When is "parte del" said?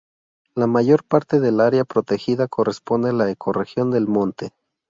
1.03-1.61